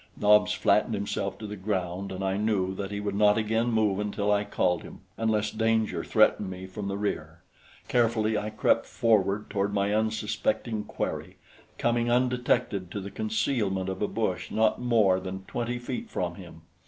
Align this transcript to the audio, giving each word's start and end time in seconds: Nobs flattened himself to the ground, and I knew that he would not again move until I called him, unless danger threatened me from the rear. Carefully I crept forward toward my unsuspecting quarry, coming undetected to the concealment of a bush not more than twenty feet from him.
Nobs 0.17 0.51
flattened 0.53 0.95
himself 0.95 1.37
to 1.37 1.45
the 1.45 1.55
ground, 1.55 2.11
and 2.11 2.23
I 2.23 2.35
knew 2.35 2.73
that 2.73 2.89
he 2.89 2.99
would 2.99 3.13
not 3.13 3.37
again 3.37 3.67
move 3.71 3.99
until 3.99 4.31
I 4.31 4.43
called 4.43 4.81
him, 4.81 5.01
unless 5.15 5.51
danger 5.51 6.03
threatened 6.03 6.49
me 6.49 6.65
from 6.65 6.87
the 6.87 6.97
rear. 6.97 7.43
Carefully 7.87 8.35
I 8.35 8.49
crept 8.49 8.87
forward 8.87 9.47
toward 9.51 9.75
my 9.75 9.93
unsuspecting 9.93 10.85
quarry, 10.85 11.37
coming 11.77 12.09
undetected 12.09 12.89
to 12.89 12.99
the 12.99 13.11
concealment 13.11 13.89
of 13.89 14.01
a 14.01 14.07
bush 14.07 14.49
not 14.49 14.81
more 14.81 15.19
than 15.19 15.43
twenty 15.45 15.77
feet 15.77 16.09
from 16.09 16.33
him. 16.33 16.63